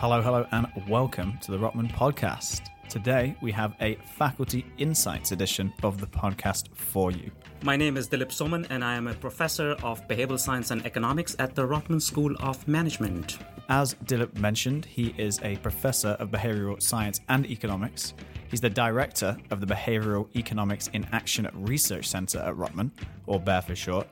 [0.00, 2.68] Hello, hello, and welcome to the Rotman podcast.
[2.88, 7.32] Today we have a Faculty Insights edition of the podcast for you.
[7.64, 11.34] My name is Dilip Soman, and I am a professor of behavioral science and economics
[11.40, 13.38] at the Rotman School of Management.
[13.68, 18.14] As Dilip mentioned, he is a professor of behavioral science and economics.
[18.52, 22.92] He's the director of the Behavioral Economics in Action Research Centre at Rotman,
[23.26, 24.06] or BEAR for short.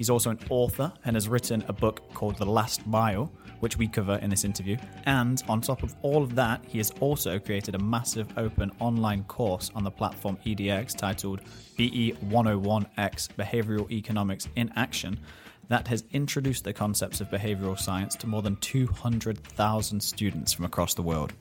[0.00, 3.86] He's also an author and has written a book called The Last Mile, which we
[3.86, 4.78] cover in this interview.
[5.04, 9.24] And on top of all of that, he has also created a massive open online
[9.24, 11.42] course on the platform EDX titled
[11.76, 15.20] BE 101X Behavioral Economics in Action
[15.68, 20.94] that has introduced the concepts of behavioral science to more than 200,000 students from across
[20.94, 21.34] the world.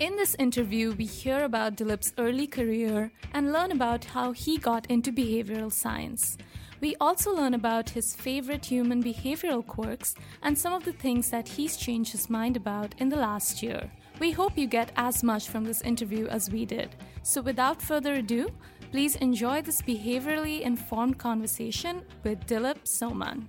[0.00, 4.84] In this interview, we hear about Dilip's early career and learn about how he got
[4.90, 6.36] into behavioral science.
[6.82, 11.46] We also learn about his favorite human behavioral quirks and some of the things that
[11.46, 13.88] he's changed his mind about in the last year.
[14.18, 16.96] We hope you get as much from this interview as we did.
[17.22, 18.48] So, without further ado,
[18.90, 23.46] please enjoy this behaviorally informed conversation with Dilip Soman.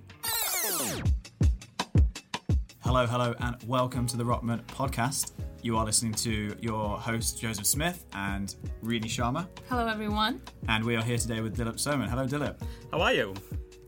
[2.84, 5.32] Hello, hello, and welcome to the Rotman podcast.
[5.64, 9.48] You are listening to your host, Joseph Smith, and Rini Sharma.
[9.70, 10.42] Hello, everyone.
[10.68, 12.06] And we are here today with Dilip Soman.
[12.06, 12.60] Hello, Dilip.
[12.92, 13.32] How are you?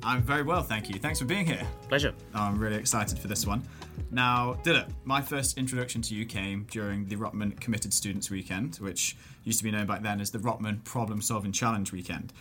[0.03, 0.99] I'm very well, thank you.
[0.99, 1.61] Thanks for being here.
[1.91, 2.15] Pleasure.
[2.35, 3.63] Oh, I'm really excited for this one.
[4.11, 9.19] Now, Dilip, my first introduction to you came during the Rotman Committed Students Weekend, which
[9.45, 12.33] used to be known back then as the Rotman Problem Solving Challenge Weekend.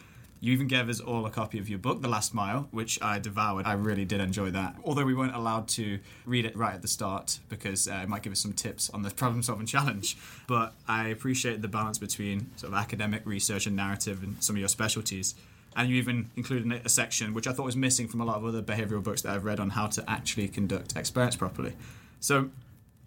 [0.46, 3.18] You even gave us all a copy of your book, The Last Mile, which I
[3.18, 3.66] devoured.
[3.66, 4.76] I really did enjoy that.
[4.84, 8.22] Although we weren't allowed to read it right at the start because uh, it might
[8.22, 10.16] give us some tips on the problem solving challenge.
[10.48, 14.60] But I appreciate the balance between sort of academic research and narrative and some of
[14.60, 15.34] your specialties.
[15.76, 18.46] And you even included a section which I thought was missing from a lot of
[18.46, 21.74] other behavioral books that I've read on how to actually conduct experiments properly.
[22.20, 22.52] So,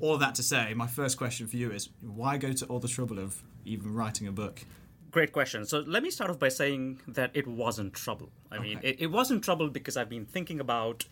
[0.00, 2.88] all that to say, my first question for you is why go to all the
[2.88, 4.64] trouble of even writing a book?
[5.10, 5.64] Great question.
[5.64, 8.30] So let me start off by saying that it wasn't trouble.
[8.52, 11.06] I mean, it, it wasn't trouble because I've been thinking about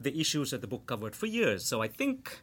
[0.00, 1.66] the issues that the book covered for years.
[1.66, 2.40] So I think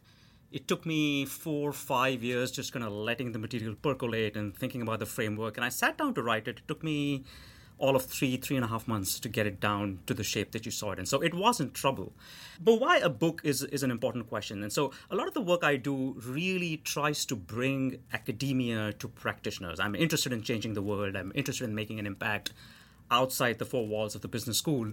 [0.52, 4.82] it took me four, five years just kind of letting the material percolate and thinking
[4.82, 5.58] about the framework.
[5.58, 6.60] And I sat down to write it.
[6.60, 7.24] It took me
[7.82, 10.52] all of three, three and a half months to get it down to the shape
[10.52, 11.06] that you saw it in.
[11.06, 12.14] So it wasn't trouble.
[12.64, 14.62] But why a book is, is an important question.
[14.62, 19.08] And so a lot of the work I do really tries to bring academia to
[19.08, 19.80] practitioners.
[19.80, 22.54] I'm interested in changing the world, I'm interested in making an impact
[23.10, 24.92] outside the four walls of the business school.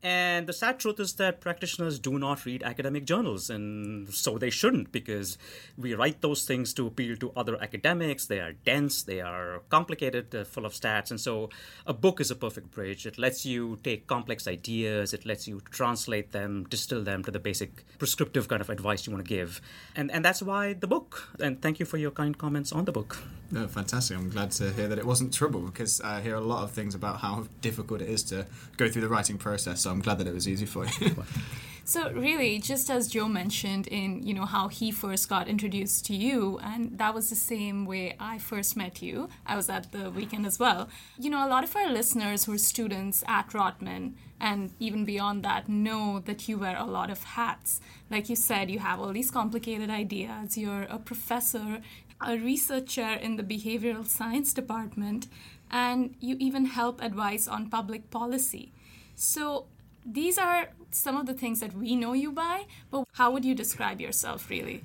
[0.00, 4.50] And the sad truth is that practitioners do not read academic journals, and so they
[4.50, 5.38] shouldn't because
[5.76, 8.26] we write those things to appeal to other academics.
[8.26, 11.50] They are dense, they are complicated, they're full of stats, and so
[11.84, 13.06] a book is a perfect bridge.
[13.06, 17.40] It lets you take complex ideas, it lets you translate them, distill them to the
[17.40, 19.60] basic prescriptive kind of advice you want to give.
[19.96, 21.28] And, and that's why the book.
[21.40, 23.18] And thank you for your kind comments on the book.
[23.50, 24.16] No, fantastic.
[24.16, 26.94] I'm glad to hear that it wasn't trouble because I hear a lot of things
[26.94, 30.26] about how difficult it is to go through the writing process so I'm glad that
[30.26, 31.24] it was easy for you.
[31.88, 36.14] So really, just as Joe mentioned in you know how he first got introduced to
[36.14, 39.30] you, and that was the same way I first met you.
[39.46, 40.90] I was at the weekend as well.
[41.18, 45.42] You know, a lot of our listeners who are students at Rotman and even beyond
[45.44, 47.80] that know that you wear a lot of hats.
[48.10, 50.58] Like you said, you have all these complicated ideas.
[50.58, 51.80] You're a professor,
[52.20, 55.28] a researcher in the behavioral science department,
[55.70, 58.72] and you even help advise on public policy.
[59.14, 59.66] So
[60.04, 63.54] these are some of the things that we know you by, but how would you
[63.54, 64.84] describe yourself really?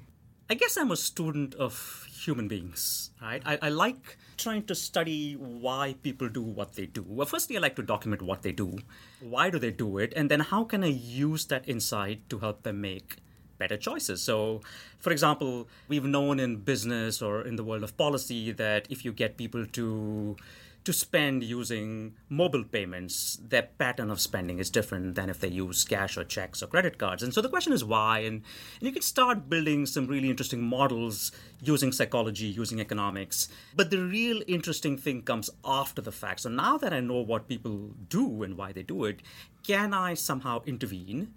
[0.50, 3.42] I guess I'm a student of human beings, right?
[3.46, 7.06] I, I, like trying to study why people do what they do.
[7.08, 8.80] Well, firstly, I like to document what they do.
[9.22, 10.14] Why do they do it?
[10.16, 13.18] And then how can I use that insight to help them make
[13.64, 14.22] better choices?
[14.30, 14.62] So,
[15.00, 15.52] for example,
[15.88, 19.66] we've known in business or in the world of policy that if you get people
[19.78, 20.36] to
[20.84, 25.86] to spend using mobile payments, their pattern of spending is different than if they use
[25.86, 27.24] cash or checks or credit cards.
[27.24, 28.20] And so the question is why?
[28.20, 28.42] And,
[28.80, 31.32] and you can start building some really interesting models
[31.62, 33.48] using psychology, using economics.
[33.76, 36.42] But the real interesting thing comes after the fact.
[36.42, 39.22] So now that I know what people do and why they do it,
[39.66, 41.34] can I somehow intervene?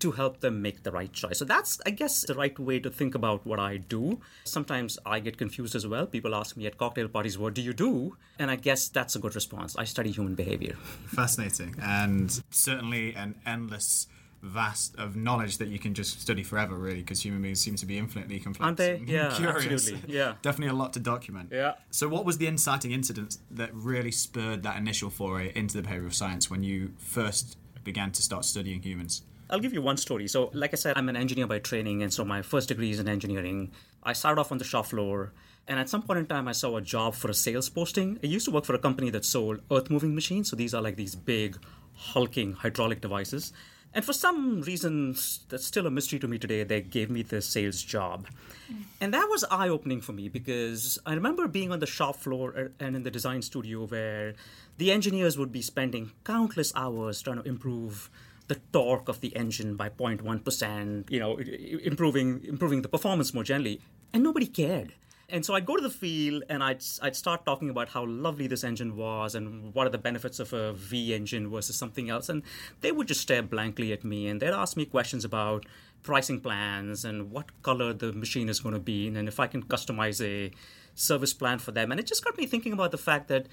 [0.00, 1.38] To help them make the right choice.
[1.38, 4.20] So that's, I guess, the right way to think about what I do.
[4.44, 6.06] Sometimes I get confused as well.
[6.06, 8.16] People ask me at cocktail parties, what do you do?
[8.38, 9.76] And I guess that's a good response.
[9.76, 10.74] I study human behavior.
[11.06, 11.74] Fascinating.
[11.82, 14.06] And certainly an endless
[14.42, 17.86] vast of knowledge that you can just study forever, really, because human beings seem to
[17.86, 18.64] be infinitely complex.
[18.64, 19.02] Aren't they?
[19.04, 19.90] Yeah, curious.
[19.90, 20.14] absolutely.
[20.14, 21.48] Yeah, definitely a lot to document.
[21.52, 21.74] Yeah.
[21.90, 26.14] So, what was the inciting incident that really spurred that initial foray into the behavioral
[26.14, 29.22] science when you first began to start studying humans?
[29.50, 30.28] I'll give you one story.
[30.28, 33.00] So, like I said, I'm an engineer by training, and so my first degree is
[33.00, 33.72] in engineering.
[34.02, 35.32] I started off on the shop floor,
[35.66, 38.18] and at some point in time, I saw a job for a sales posting.
[38.22, 40.50] I used to work for a company that sold earth moving machines.
[40.50, 41.58] So, these are like these big,
[41.94, 43.52] hulking hydraulic devices.
[43.94, 45.16] And for some reason,
[45.48, 48.28] that's still a mystery to me today, they gave me the sales job.
[48.70, 48.82] Mm.
[49.00, 52.54] And that was eye opening for me because I remember being on the shop floor
[52.56, 54.34] uh, and in the design studio where
[54.76, 58.10] the engineers would be spending countless hours trying to improve
[58.48, 63.80] the torque of the engine by 0.1%, you know, improving improving the performance more generally,
[64.12, 64.94] and nobody cared.
[65.30, 68.46] And so I'd go to the field and I'd, I'd start talking about how lovely
[68.46, 72.30] this engine was and what are the benefits of a V engine versus something else.
[72.30, 72.42] And
[72.80, 75.66] they would just stare blankly at me and they'd ask me questions about
[76.02, 79.62] pricing plans and what color the machine is going to be and if I can
[79.62, 80.50] customize a
[80.94, 81.90] service plan for them.
[81.90, 83.48] And it just got me thinking about the fact that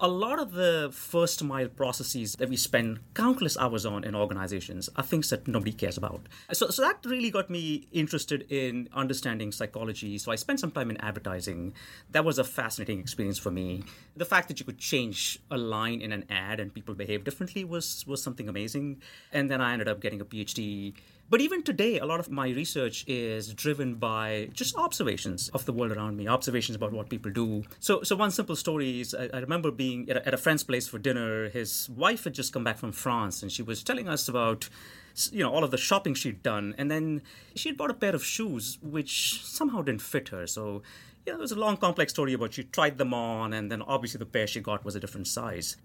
[0.00, 4.88] a lot of the first mile processes that we spend countless hours on in organizations
[4.96, 6.22] are things that nobody cares about.
[6.52, 10.18] So, so that really got me interested in understanding psychology.
[10.18, 11.74] So I spent some time in advertising.
[12.10, 13.84] That was a fascinating experience for me.
[14.16, 17.64] The fact that you could change a line in an ad and people behave differently
[17.64, 19.00] was was something amazing.
[19.32, 20.94] And then I ended up getting a PhD
[21.30, 25.72] but even today, a lot of my research is driven by just observations of the
[25.72, 27.64] world around me, observations about what people do.
[27.80, 30.62] So, so one simple story is I, I remember being at a, at a friend's
[30.62, 31.48] place for dinner.
[31.48, 34.68] His wife had just come back from France, and she was telling us about
[35.30, 37.22] you know all of the shopping she'd done and then
[37.54, 40.82] she had bought a pair of shoes which somehow didn't fit her so
[41.24, 44.18] yeah, there was a long complex story about she tried them on and then obviously
[44.18, 45.76] the pair she got was a different size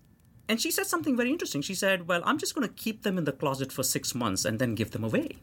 [0.49, 1.61] and she said something very interesting.
[1.61, 4.43] She said, Well, I'm just going to keep them in the closet for six months
[4.45, 5.37] and then give them away.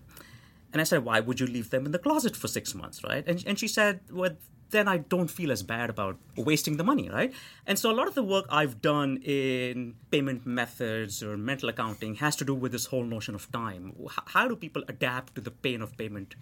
[0.73, 3.25] And I said, Why would you leave them in the closet for six months, right?
[3.27, 4.37] And, and she said, Well,
[4.71, 7.33] then I don't feel as bad about wasting the money, right?
[7.69, 12.17] And so a lot of the work I've done in payment methods or mental accounting
[12.17, 13.95] has to do with this whole notion of time.
[14.27, 16.35] How do people adapt to the pain of payment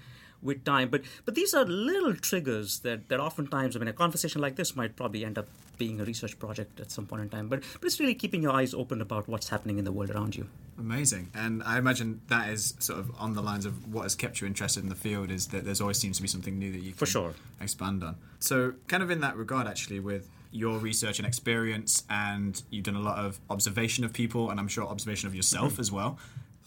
[0.45, 0.89] with time.
[0.91, 4.77] But but these are little triggers that, that oftentimes, I mean, a conversation like this
[4.77, 5.49] might probably end up
[5.79, 7.49] being a research project at some point in time.
[7.49, 10.37] But, but it's really keeping your eyes open about what's happening in the world around
[10.37, 10.47] you.
[10.79, 11.31] Amazing.
[11.35, 14.47] And I imagine that is sort of on the lines of what has kept you
[14.47, 16.91] interested in the field is that there's always seems to be something new that you
[16.91, 17.35] can For sure.
[17.61, 18.17] expand on.
[18.39, 22.97] So kind of in that regard actually with your research and experience and you've done
[22.97, 25.81] a lot of observation of people and I'm sure observation of yourself mm-hmm.
[25.81, 26.19] as well.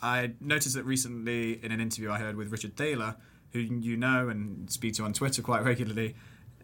[0.02, 3.16] I noticed that recently in an interview I heard with Richard Thaler
[3.54, 6.16] who you know and speak to on Twitter quite regularly,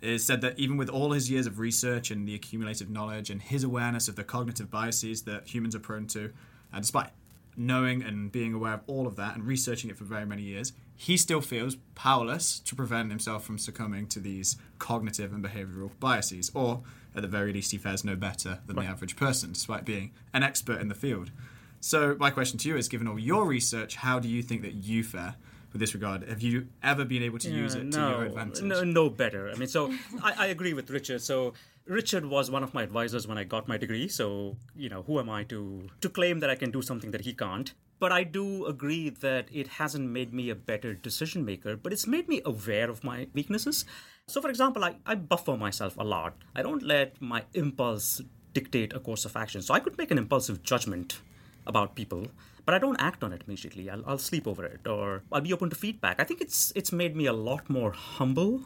[0.01, 3.41] is said that even with all his years of research and the accumulated knowledge and
[3.41, 6.31] his awareness of the cognitive biases that humans are prone to,
[6.73, 7.09] and despite
[7.55, 10.73] knowing and being aware of all of that and researching it for very many years,
[10.95, 16.51] he still feels powerless to prevent himself from succumbing to these cognitive and behavioral biases,
[16.53, 16.83] or
[17.15, 18.85] at the very least, he fares no better than right.
[18.85, 21.31] the average person, despite being an expert in the field.
[21.79, 24.73] So, my question to you is given all your research, how do you think that
[24.73, 25.35] you fare?
[25.73, 26.27] With this regard?
[26.29, 28.63] Have you ever been able to yeah, use it to your advantage?
[28.63, 29.49] No, no better.
[29.49, 29.91] I mean, so
[30.23, 31.21] I, I agree with Richard.
[31.21, 31.53] So
[31.85, 34.07] Richard was one of my advisors when I got my degree.
[34.07, 37.21] So you know, who am I to to claim that I can do something that
[37.21, 37.73] he can't?
[37.99, 42.05] But I do agree that it hasn't made me a better decision maker, but it's
[42.05, 43.85] made me aware of my weaknesses.
[44.27, 46.35] So, for example, I, I buffer myself a lot.
[46.55, 48.21] I don't let my impulse
[48.53, 49.61] dictate a course of action.
[49.61, 51.21] So I could make an impulsive judgment
[51.65, 52.27] about people
[52.65, 53.89] but I don't act on it immediately.
[53.89, 56.19] I'll, I'll sleep over it, or I'll be open to feedback.
[56.19, 58.61] I think it's it's made me a lot more humble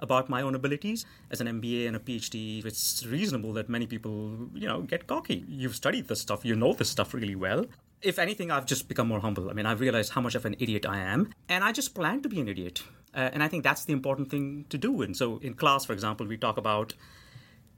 [0.00, 1.04] about my own abilities.
[1.30, 5.44] As an MBA and a PhD, it's reasonable that many people, you know, get cocky.
[5.46, 7.66] You've studied this stuff, you know this stuff really well.
[8.02, 9.50] If anything, I've just become more humble.
[9.50, 12.22] I mean, I've realized how much of an idiot I am, and I just plan
[12.22, 12.82] to be an idiot.
[13.14, 15.02] Uh, and I think that's the important thing to do.
[15.02, 16.94] And so, in class, for example, we talk about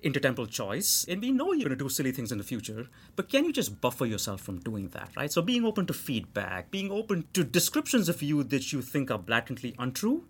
[0.03, 1.07] intertemporal choice.
[1.09, 3.53] And we know you're going to do silly things in the future but can you
[3.53, 5.33] just buffer yourself from doing that right?
[5.33, 9.19] So being open to feedback being open to descriptions of you that you think are
[9.19, 10.25] blatantly untrue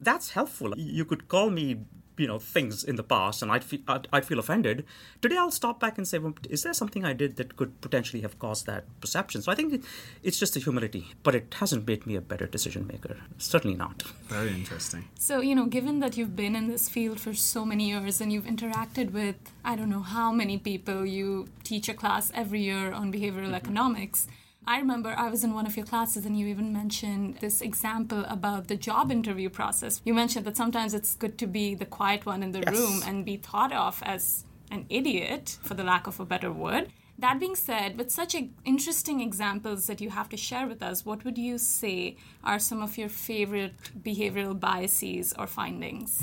[0.00, 0.72] that's helpful.
[0.76, 1.80] You could call me
[2.20, 4.84] you know things in the past and I'd feel, I'd, I'd, feel offended
[5.22, 8.22] today i'll stop back and say well, is there something i did that could potentially
[8.22, 9.42] have caused that perception?
[9.42, 9.84] So i think
[10.22, 14.02] it's just the humility but it hasn't made me a better decision maker certainly not.
[14.28, 15.08] Very interesting.
[15.18, 18.32] So you know given that you've been in this field for so many years and
[18.32, 22.92] you've interacted with i don't know how many people you teach a class every year
[22.92, 23.62] on behavioral mm-hmm.
[23.62, 24.26] economics
[24.66, 28.24] I remember I was in one of your classes and you even mentioned this example
[28.28, 30.00] about the job interview process.
[30.04, 32.78] You mentioned that sometimes it's good to be the quiet one in the yes.
[32.78, 36.92] room and be thought of as an idiot, for the lack of a better word.
[37.18, 41.24] That being said, with such interesting examples that you have to share with us, what
[41.24, 46.22] would you say are some of your favorite behavioral biases or findings?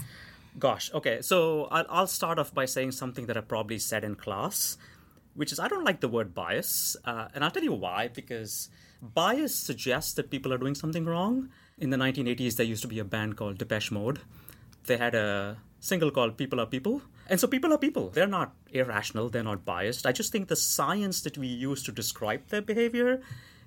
[0.58, 1.22] Gosh, okay.
[1.22, 4.78] So I'll start off by saying something that I probably said in class,
[5.38, 6.98] which is I don't like the word bias.
[7.06, 8.70] Uh, and I'll tell you why, because
[9.02, 11.50] bias suggests that people are doing something wrong.
[11.78, 14.20] In the 1980s, there used to be a band called Depeche Mode.
[14.88, 17.04] They had a single called People Are People.
[17.28, 18.10] And so people are people.
[18.10, 20.06] They're not irrational, they're not biased.
[20.08, 23.22] I just think the science that we use to describe their behavior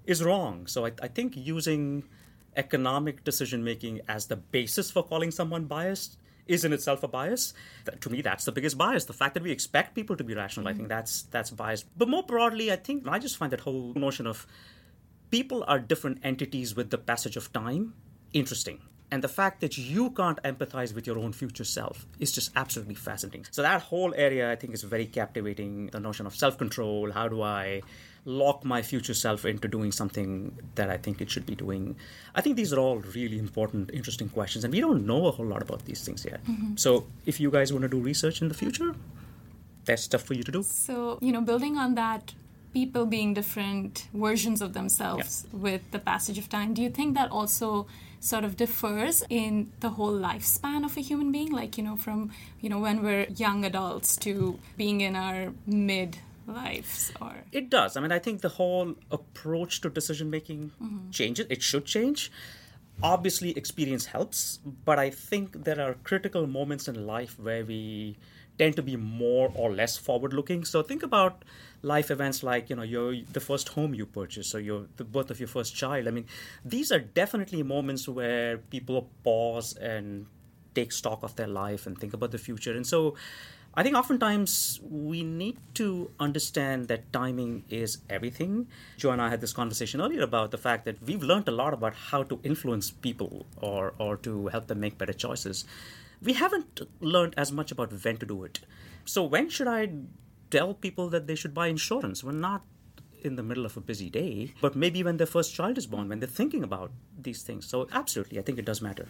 [0.06, 0.66] is wrong.
[0.66, 2.04] So I, I think using
[2.56, 7.54] economic decision making as the basis for calling someone biased is in itself a bias.
[7.84, 9.04] That, to me, that's the biggest bias.
[9.04, 10.74] The fact that we expect people to be rational, mm-hmm.
[10.74, 11.86] I think that's that's biased.
[11.96, 14.46] But more broadly, I think I just find that whole notion of
[15.30, 17.94] people are different entities with the passage of time
[18.32, 18.80] interesting.
[19.12, 22.94] And the fact that you can't empathize with your own future self is just absolutely
[22.94, 23.44] fascinating.
[23.50, 25.88] So that whole area, I think, is very captivating.
[25.88, 27.10] The notion of self-control.
[27.10, 27.82] How do I
[28.24, 31.96] lock my future self into doing something that I think it should be doing?
[32.34, 35.46] I think these are all really important, interesting questions, and we don't know a whole
[35.46, 36.44] lot about these things yet.
[36.44, 36.76] Mm-hmm.
[36.76, 38.94] So if you guys want to do research in the future,
[39.84, 40.62] that's stuff for you to do.
[40.62, 42.34] So, you know, building on that,
[42.72, 45.58] people being different versions of themselves yeah.
[45.58, 47.86] with the passage of time, do you think that also
[48.20, 51.50] sort of differs in the whole lifespan of a human being?
[51.50, 56.18] Like, you know, from, you know, when we're young adults to being in our mid
[56.50, 57.96] lives or it does.
[57.96, 61.10] I mean i think the whole approach to decision making mm-hmm.
[61.10, 61.46] changes.
[61.48, 62.30] It should change.
[63.02, 68.18] Obviously experience helps but i think there are critical moments in life where we
[68.58, 71.46] tend to be more or less forward looking so think about
[71.82, 75.30] life events like you know your the first home you purchase or your the birth
[75.30, 76.06] of your first child.
[76.08, 76.26] I mean
[76.64, 80.26] these are definitely moments where people pause and
[80.74, 82.72] take stock of their life and think about the future.
[82.72, 83.16] And so
[83.72, 88.66] I think oftentimes we need to understand that timing is everything.
[88.96, 91.72] Joe and I had this conversation earlier about the fact that we've learned a lot
[91.72, 95.64] about how to influence people or, or to help them make better choices.
[96.20, 98.58] We haven't learned as much about when to do it.
[99.04, 99.88] So, when should I
[100.50, 102.24] tell people that they should buy insurance?
[102.24, 102.62] We're not
[103.22, 106.08] in the middle of a busy day, but maybe when their first child is born,
[106.08, 107.66] when they're thinking about these things.
[107.66, 109.06] So, absolutely, I think it does matter.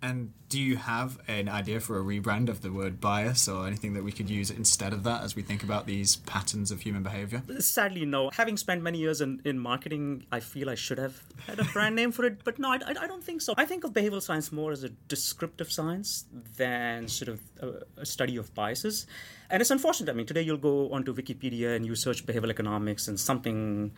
[0.00, 3.94] And do you have an idea for a rebrand of the word bias or anything
[3.94, 7.02] that we could use instead of that as we think about these patterns of human
[7.02, 7.42] behavior?
[7.58, 8.30] Sadly, no.
[8.30, 11.96] Having spent many years in, in marketing, I feel I should have had a brand
[11.96, 13.54] name for it, but no, I, I, don't think so.
[13.56, 16.26] I think of behavioral science more as a descriptive science
[16.56, 19.06] than sort of a, a study of biases.
[19.50, 20.12] And it's unfortunate.
[20.12, 23.92] I mean, today you'll go onto Wikipedia and you search behavioral economics and something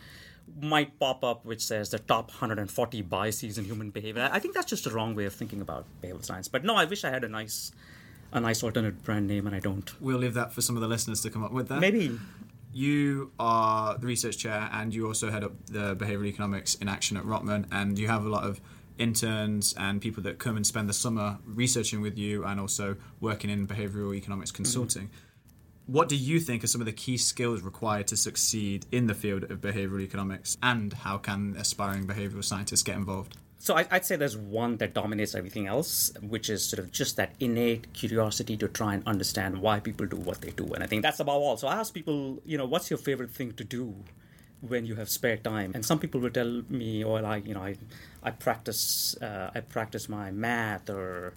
[0.60, 4.28] might pop up which says the top 140 biases in human behavior.
[4.32, 6.48] I think that's just a wrong way of thinking about behavioral science.
[6.48, 7.72] But no, I wish I had a nice,
[8.32, 10.00] a nice alternate brand name, and I don't.
[10.00, 11.68] We'll leave that for some of the listeners to come up with.
[11.68, 12.18] That maybe.
[12.72, 17.16] You are the research chair, and you also head up the behavioral economics in action
[17.16, 18.60] at Rotman, and you have a lot of
[18.96, 23.50] interns and people that come and spend the summer researching with you, and also working
[23.50, 25.04] in behavioral economics consulting.
[25.04, 25.26] Mm-hmm
[25.90, 29.14] what do you think are some of the key skills required to succeed in the
[29.14, 33.36] field of behavioral economics, and how can aspiring behavioral scientists get involved?
[33.58, 37.34] So I'd say there's one that dominates everything else, which is sort of just that
[37.40, 40.64] innate curiosity to try and understand why people do what they do.
[40.72, 41.56] And I think that's above all.
[41.58, 43.94] So I ask people, you know, what's your favorite thing to do
[44.60, 45.72] when you have spare time?
[45.74, 47.76] And some people will tell me, oh, I, you know, I,
[48.22, 51.34] I practice, uh, I practice my math, or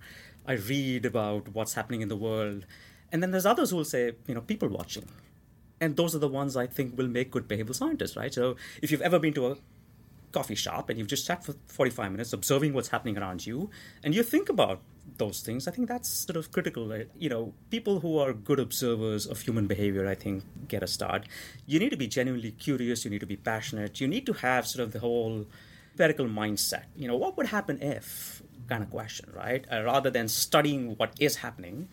[0.47, 2.65] I read about what's happening in the world.
[3.13, 5.05] And then there's others who will say, you know, people watching.
[5.79, 8.33] And those are the ones I think will make good behavioral scientists, right?
[8.33, 9.57] So if you've ever been to a
[10.31, 13.69] coffee shop and you've just sat for 45 minutes observing what's happening around you
[14.03, 14.81] and you think about
[15.17, 16.91] those things, I think that's sort of critical.
[17.19, 21.27] You know, people who are good observers of human behavior, I think, get a start.
[21.67, 24.65] You need to be genuinely curious, you need to be passionate, you need to have
[24.65, 25.45] sort of the whole
[25.91, 26.85] empirical mindset.
[26.95, 29.65] You know, what would happen if kind of question, right?
[29.71, 31.89] Uh, rather than studying what is happening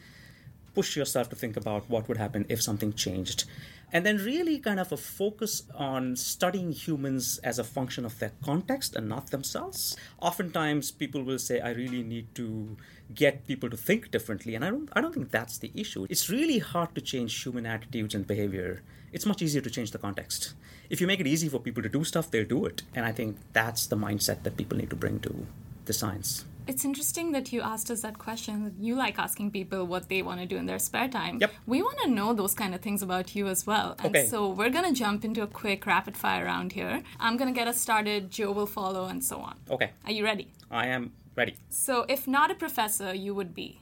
[0.75, 3.45] push yourself to think about what would happen if something changed.
[3.93, 8.31] And then, really, kind of a focus on studying humans as a function of their
[8.45, 9.97] context and not themselves.
[10.21, 12.77] Oftentimes, people will say, I really need to
[13.13, 14.55] get people to think differently.
[14.55, 16.07] And I don't, I don't think that's the issue.
[16.09, 18.83] It's really hard to change human attitudes and behavior.
[19.13, 20.55] It's much easier to change the context.
[20.89, 22.83] If you make it easy for people to do stuff, they'll do it.
[22.95, 25.47] And I think that's the mindset that people need to bring to
[25.87, 26.45] the science.
[26.71, 28.77] It's interesting that you asked us that question.
[28.79, 31.39] You like asking people what they want to do in their spare time.
[31.41, 31.53] Yep.
[31.67, 33.97] We want to know those kind of things about you as well.
[33.99, 34.29] And okay.
[34.29, 37.03] so we're going to jump into a quick rapid fire round here.
[37.19, 38.31] I'm going to get us started.
[38.31, 39.57] Joe will follow, and so on.
[39.69, 39.91] Okay.
[40.05, 40.53] Are you ready?
[40.71, 41.57] I am ready.
[41.71, 43.81] So, if not a professor, you would be?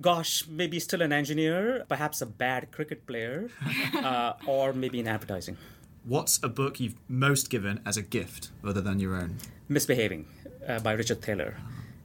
[0.00, 3.50] Gosh, maybe still an engineer, perhaps a bad cricket player,
[3.96, 5.58] uh, or maybe in advertising.
[6.04, 9.36] What's a book you've most given as a gift other than your own?
[9.68, 10.24] Misbehaving
[10.66, 11.58] uh, by Richard Thaler.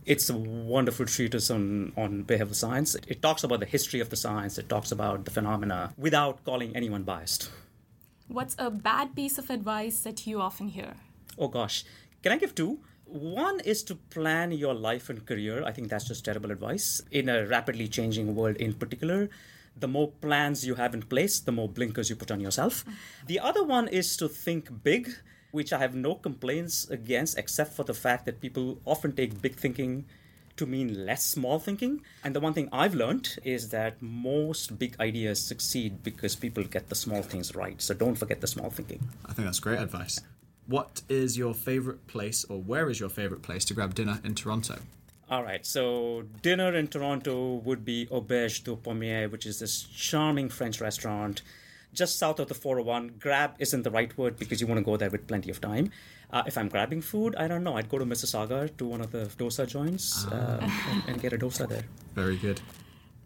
[0.06, 2.96] It's a wonderful treatise on, on behavioral science.
[3.08, 6.76] It talks about the history of the science, it talks about the phenomena without calling
[6.76, 7.50] anyone biased.
[8.28, 10.94] What's a bad piece of advice that you often hear?
[11.40, 11.86] Oh gosh,
[12.22, 12.80] can I give two?
[13.06, 15.64] One is to plan your life and career.
[15.64, 17.02] I think that's just terrible advice.
[17.10, 19.30] In a rapidly changing world, in particular,
[19.76, 22.86] the more plans you have in place, the more blinkers you put on yourself.
[23.26, 25.10] The other one is to think big,
[25.56, 29.56] which I have no complaints against, except for the fact that people often take big
[29.56, 30.06] thinking
[30.58, 32.02] to mean less small thinking.
[32.24, 36.90] And the one thing I've learned is that most big ideas succeed because people get
[36.90, 37.82] the small things right.
[37.82, 39.00] So don't forget the small thinking.
[39.26, 40.20] I think that's great advice.
[40.68, 44.36] What is your favourite place, or where is your favourite place to grab dinner in
[44.36, 44.80] Toronto?
[45.30, 50.50] All right, so dinner in Toronto would be Auberge du Pommier, which is this charming
[50.50, 51.42] French restaurant
[51.96, 53.16] just south of the 401.
[53.20, 55.92] Grab isn't the right word because you want to go there with plenty of time.
[56.32, 57.78] Uh, if I'm grabbing food, I don't know.
[57.78, 61.38] I'd go to Mississauga to one of the dosa joints uh, and, and get a
[61.38, 61.84] dosa there.
[62.14, 62.62] Very good.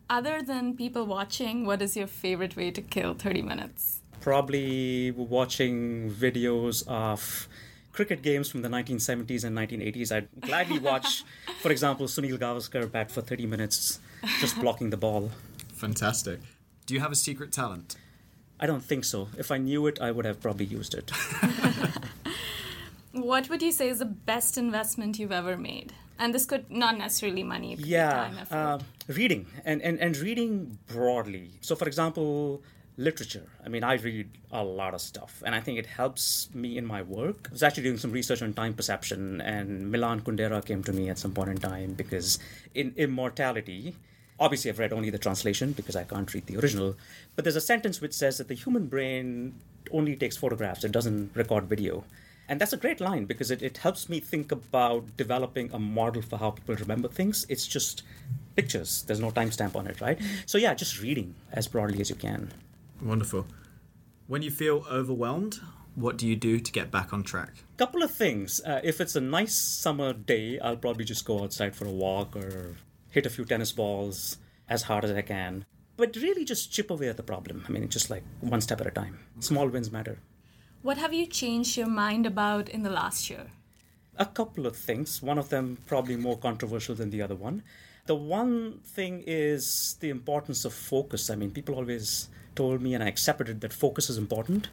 [0.10, 4.02] Other than people watching, what is your favorite way to kill 30 minutes?
[4.22, 7.48] Probably watching videos of
[7.92, 10.12] cricket games from the 1970s and 1980s.
[10.12, 11.24] I'd gladly watch,
[11.62, 14.00] for example, Sunil Gavaskar bat for 30 minutes
[14.40, 15.32] just blocking the ball.
[15.74, 16.40] Fantastic.
[16.86, 17.96] Do you have a secret talent?
[18.60, 19.30] I don't think so.
[19.38, 21.12] If I knew it, I would have probably used it.
[23.12, 25.94] What would you say is the best investment you've ever made?
[26.20, 27.74] And this could not necessarily money.
[27.74, 31.52] It could be yeah, time, uh, reading and, and, and reading broadly.
[31.62, 32.62] So, for example,
[32.98, 33.48] literature.
[33.66, 36.86] I mean, I read a lot of stuff, and I think it helps me in
[36.86, 37.48] my work.
[37.50, 41.10] I was actually doing some research on time perception, and Milan Kundera came to me
[41.10, 42.38] at some point in time because
[42.76, 43.96] in Immortality,
[44.40, 46.96] obviously I've read only the translation because I can't read the original,
[47.36, 49.56] but there's a sentence which says that the human brain
[49.92, 52.04] only takes photographs, it doesn't record video.
[52.48, 56.24] And that's a great line because it, it helps me think about developing a model
[56.24, 57.46] for how people remember things.
[57.48, 58.02] It's just
[58.56, 60.20] pictures, there's no timestamp on it, right?
[60.48, 62.52] So, yeah, just reading as broadly as you can.
[63.02, 63.46] Wonderful.
[64.26, 65.60] When you feel overwhelmed,
[65.94, 67.54] what do you do to get back on track?
[67.76, 68.62] A couple of things.
[68.66, 72.36] Uh, if it's a nice summer day, I'll probably just go outside for a walk
[72.36, 72.78] or
[73.10, 75.66] hit a few tennis balls as hard as I can.
[75.98, 77.66] But really just chip away at the problem.
[77.68, 79.20] I mean, just like one step at a time.
[79.40, 80.20] Small wins matter.
[80.82, 83.48] what have you changed your mind about in the last year?
[84.18, 85.22] A couple of things.
[85.22, 87.64] One of them probably more controversial than the other one.
[88.06, 91.30] The one thing is the importance of focus.
[91.30, 94.70] I mean, people always told me, and I accepted it, that focus is important.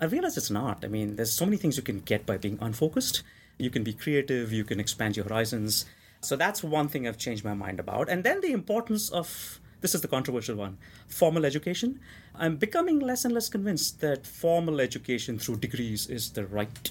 [0.00, 0.84] I realize it's not.
[0.84, 3.22] I mean, there's so many things you can get by being unfocused.
[3.58, 5.86] You can be creative, you can expand your horizons.
[6.24, 8.08] So that's one thing I've changed my mind about.
[8.08, 12.00] And then the importance of this is the controversial one formal education.
[12.34, 16.90] I'm becoming less and less convinced that formal education through degrees is the right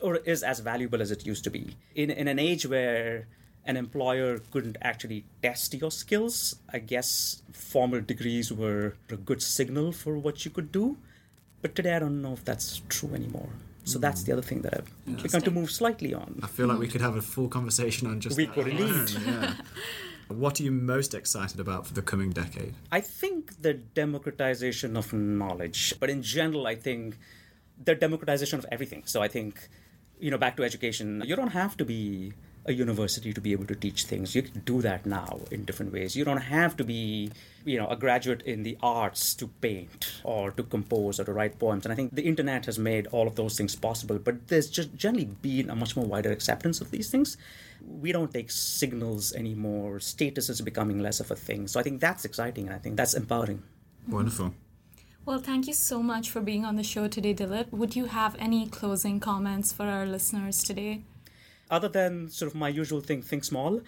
[0.00, 1.76] or is as valuable as it used to be.
[1.94, 3.26] In, in an age where
[3.64, 9.92] an employer couldn't actually test your skills, I guess formal degrees were a good signal
[9.92, 10.98] for what you could do.
[11.62, 13.48] But today I don't know if that's true anymore.
[13.84, 16.40] So that's the other thing that I've begun to move slightly on.
[16.42, 19.10] I feel like we could have a full conversation on just We could indeed.
[19.26, 19.54] Yeah.
[20.28, 22.74] what are you most excited about for the coming decade?
[22.90, 27.16] I think the democratization of knowledge, but in general, I think
[27.82, 29.02] the democratization of everything.
[29.06, 29.68] So I think,
[30.18, 32.32] you know, back to education, you don't have to be
[32.66, 34.34] a university to be able to teach things.
[34.34, 36.16] You can do that now in different ways.
[36.16, 37.30] You don't have to be,
[37.64, 41.58] you know, a graduate in the arts to paint or to compose or to write
[41.58, 41.84] poems.
[41.84, 44.94] And I think the internet has made all of those things possible, but there's just
[44.94, 47.36] generally been a much more wider acceptance of these things.
[47.86, 50.00] We don't take signals anymore.
[50.00, 51.68] Status is becoming less of a thing.
[51.68, 53.62] So I think that's exciting and I think that's empowering.
[54.08, 54.54] Wonderful.
[55.26, 57.72] Well, thank you so much for being on the show today, Dilip.
[57.72, 61.02] Would you have any closing comments for our listeners today?
[61.70, 63.80] Other than sort of my usual thing, think small.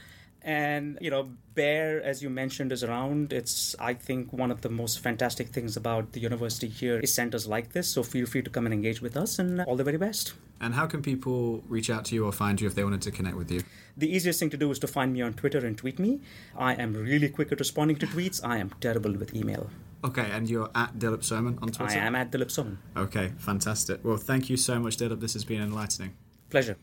[0.42, 3.32] And, you know, Bear, as you mentioned, is around.
[3.32, 7.48] It's, I think, one of the most fantastic things about the university here is centers
[7.48, 7.88] like this.
[7.88, 10.34] So feel free to come and engage with us and all the very best.
[10.60, 13.10] And how can people reach out to you or find you if they wanted to
[13.10, 13.62] connect with you?
[13.96, 16.20] The easiest thing to do is to find me on Twitter and tweet me.
[16.56, 18.40] I am really quick at responding to tweets.
[18.44, 19.68] I am terrible with email.
[20.04, 21.92] Okay, and you're at Dilip Soman on Twitter?
[21.92, 22.76] I am at Dilip Soman.
[22.96, 24.04] Okay, fantastic.
[24.04, 25.18] Well, thank you so much, Dilip.
[25.20, 26.14] This has been enlightening.
[26.50, 26.76] Pleasure.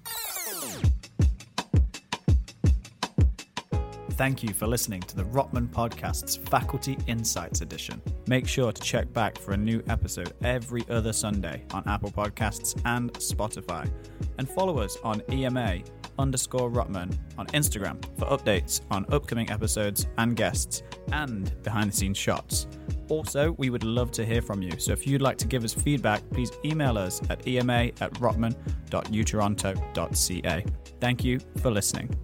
[4.14, 8.00] Thank you for listening to the Rotman Podcast's Faculty Insights edition.
[8.28, 12.80] Make sure to check back for a new episode every other Sunday on Apple Podcasts
[12.86, 13.90] and Spotify.
[14.38, 15.80] And follow us on EMA
[16.20, 22.20] underscore Rotman on Instagram for updates on upcoming episodes and guests and behind the scenes
[22.20, 22.68] shots.
[23.10, 25.74] Also, we would love to hear from you, so if you'd like to give us
[25.74, 30.66] feedback, please email us at ema at rotman.utoronto.ca.
[31.00, 32.16] Thank you for listening.